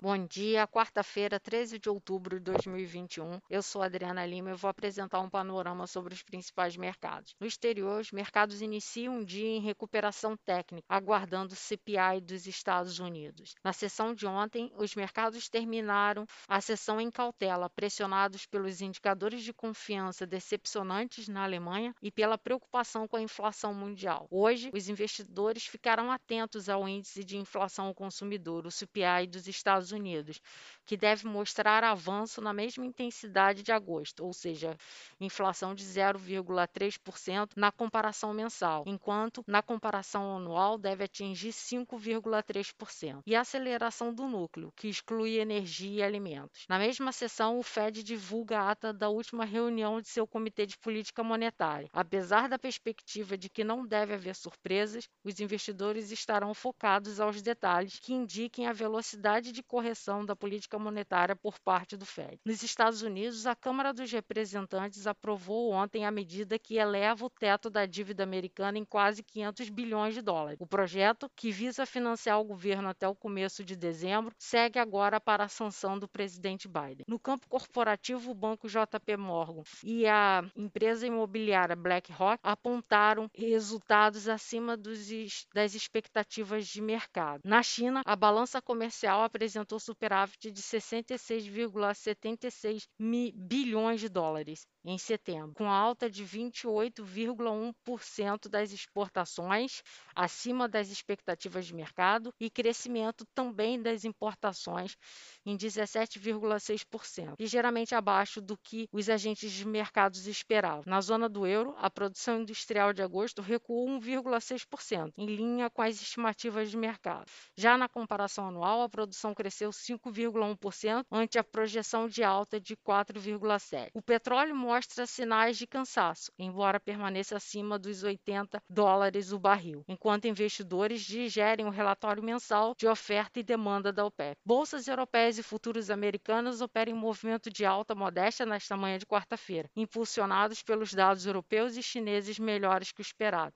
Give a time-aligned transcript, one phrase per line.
[0.00, 3.40] Bom dia, quarta-feira, 13 de outubro de 2021.
[3.50, 7.34] Eu sou Adriana Lima e vou apresentar um panorama sobre os principais mercados.
[7.40, 13.00] No exterior, os mercados iniciam um dia em recuperação técnica, aguardando o CPI dos Estados
[13.00, 13.56] Unidos.
[13.64, 19.52] Na sessão de ontem, os mercados terminaram a sessão em cautela, pressionados pelos indicadores de
[19.52, 24.28] confiança decepcionantes na Alemanha e pela preocupação com a inflação mundial.
[24.30, 29.87] Hoje, os investidores ficarão atentos ao índice de inflação ao consumidor, o CPI dos Estados
[29.92, 30.40] Unidos Unidos,
[30.86, 34.76] que deve mostrar avanço na mesma intensidade de agosto, ou seja,
[35.20, 43.22] inflação de 0,3% na comparação mensal, enquanto na comparação anual deve atingir 5,3%.
[43.26, 46.64] E aceleração do núcleo, que exclui energia e alimentos.
[46.68, 50.78] Na mesma sessão, o Fed divulga a ata da última reunião de seu Comitê de
[50.78, 51.88] Política Monetária.
[51.92, 57.98] Apesar da perspectiva de que não deve haver surpresas, os investidores estarão focados aos detalhes
[57.98, 62.40] que indiquem a velocidade de correção correção da política monetária por parte do Fed.
[62.44, 67.70] Nos Estados Unidos, a Câmara dos Representantes aprovou ontem a medida que eleva o teto
[67.70, 70.58] da dívida americana em quase 500 bilhões de dólares.
[70.60, 75.44] O projeto, que visa financiar o governo até o começo de dezembro, segue agora para
[75.44, 77.04] a sanção do presidente Biden.
[77.06, 84.76] No campo corporativo, o banco JP Morgan e a empresa imobiliária BlackRock apontaram resultados acima
[84.76, 85.08] dos,
[85.54, 87.42] das expectativas de mercado.
[87.44, 92.88] Na China, a balança comercial apresentou apresentou superávit de 66,76
[93.34, 99.82] bilhões de dólares em setembro, com alta de 28,1% das exportações,
[100.14, 104.96] acima das expectativas de mercado, e crescimento também das importações
[105.44, 110.84] em 17,6%, ligeiramente abaixo do que os agentes de mercados esperavam.
[110.86, 116.00] Na zona do euro, a produção industrial de agosto recuou 1,6%, em linha com as
[116.00, 117.26] estimativas de mercado.
[117.56, 123.90] Já na comparação anual, a produção cresceu 5,1% ante a projeção de alta de 4,7%.
[123.94, 130.26] O petróleo mostra sinais de cansaço, embora permaneça acima dos 80 dólares o barril, enquanto
[130.26, 134.38] investidores digerem o relatório mensal de oferta e demanda da OPEP.
[134.44, 139.68] Bolsas europeias e futuros americanos operam em movimento de alta modesta nesta manhã de quarta-feira,
[139.76, 143.54] impulsionados pelos dados europeus e chineses melhores que o esperado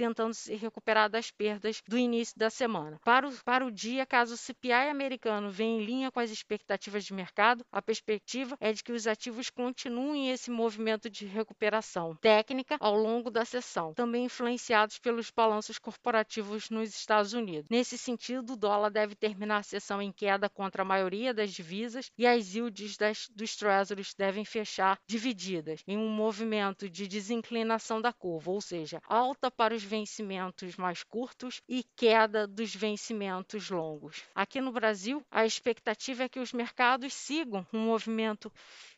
[0.00, 2.98] tentando se recuperar das perdas do início da semana.
[3.04, 7.04] Para o, para o dia, caso o CPI americano venha em linha com as expectativas
[7.04, 12.78] de mercado, a perspectiva é de que os ativos continuem esse movimento de recuperação técnica
[12.80, 17.68] ao longo da sessão, também influenciados pelos balanços corporativos nos Estados Unidos.
[17.68, 22.10] Nesse sentido, o dólar deve terminar a sessão em queda contra a maioria das divisas
[22.16, 28.14] e as yields das, dos treasuries devem fechar divididas em um movimento de desinclinação da
[28.14, 34.22] curva, ou seja, alta para os vencimentos mais curtos e queda dos vencimentos longos.
[34.32, 38.52] Aqui no Brasil, a expectativa é que os mercados sigam um movimento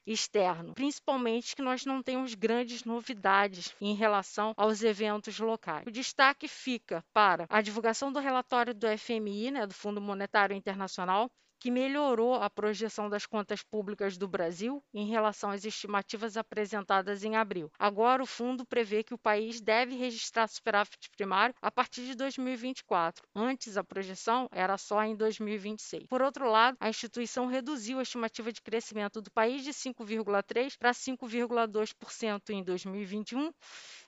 [0.07, 5.87] externo, principalmente que nós não temos grandes novidades em relação aos eventos locais.
[5.87, 11.31] O destaque fica para a divulgação do relatório do FMI, né, do Fundo Monetário Internacional,
[11.63, 17.37] que melhorou a projeção das contas públicas do Brasil em relação às estimativas apresentadas em
[17.37, 17.71] abril.
[17.79, 23.25] Agora, o fundo prevê que o país deve registrar superávit primário a partir de 2024.
[23.33, 26.09] Antes, a projeção era só em 2026.
[26.09, 30.91] Por outro lado, a instituição reduziu a estimativa de crescimento do país de 5,3% para
[30.91, 33.53] 5,2% em 2021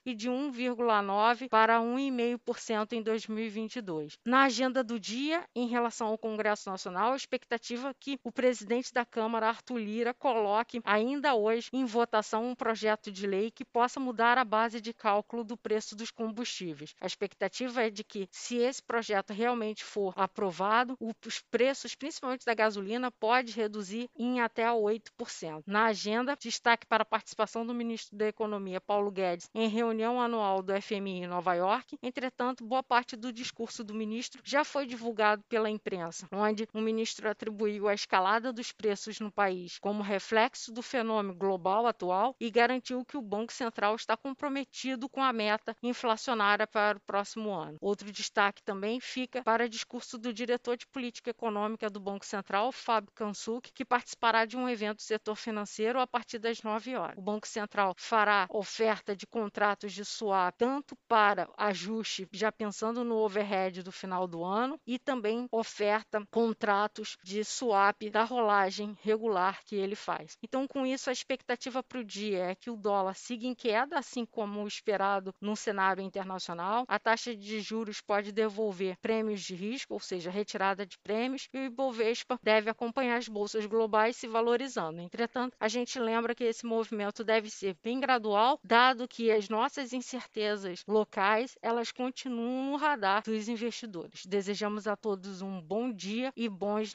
[0.05, 4.19] e de 1,9% para 1,5% em 2022.
[4.25, 8.93] Na agenda do dia, em relação ao Congresso Nacional, a expectativa é que o presidente
[8.93, 13.99] da Câmara, Arthur Lira, coloque ainda hoje em votação um projeto de lei que possa
[14.01, 16.95] mudar a base de cálculo do preço dos combustíveis.
[17.01, 22.55] A expectativa é de que, se esse projeto realmente for aprovado, os preços, principalmente da
[22.55, 25.63] gasolina, pode reduzir em até 8%.
[25.67, 30.63] Na agenda, destaque para a participação do ministro da Economia, Paulo Guedes, em reunião anual
[30.63, 31.97] do FMI em Nova York.
[32.03, 37.29] Entretanto, boa parte do discurso do ministro já foi divulgado pela imprensa, onde o ministro
[37.35, 43.05] atribuiu a escalada dos preços no país como reflexo do fenômeno global atual e garantiu
[43.05, 47.77] que o Banco Central está comprometido com a meta inflacionária para o próximo ano.
[47.81, 52.73] Outro destaque também fica para o discurso do diretor de política econômica do Banco Central,
[52.73, 57.19] Fábio Kansuk, que participará de um evento do setor financeiro a partir das 9 horas.
[57.19, 63.05] O Banco Central fará oferta de contratos contratos de swap, tanto para ajuste, já pensando
[63.05, 69.65] no overhead do final do ano, e também oferta contratos de swap da rolagem regular
[69.65, 70.37] que ele faz.
[70.43, 73.99] Então, com isso, a expectativa para o dia é que o dólar siga em queda,
[73.99, 76.85] assim como esperado no cenário internacional.
[76.87, 81.59] A taxa de juros pode devolver prêmios de risco, ou seja, retirada de prêmios, e
[81.59, 85.01] o Ibovespa deve acompanhar as bolsas globais se valorizando.
[85.01, 89.95] Entretanto, a gente lembra que esse movimento deve ser bem gradual, dado que as nossas
[89.95, 94.27] incertezas locais, elas continuam no radar dos investidores.
[94.27, 96.95] Desejamos a todos um bom dia e bons